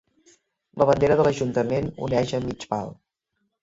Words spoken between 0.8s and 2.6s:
La bandera de l’ajuntament oneja a